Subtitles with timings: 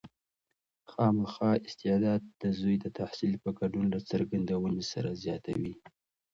[0.91, 5.73] خامخا استعداد د زوی د تحصیل په ګډون له څرګندونې سره زیاتوي.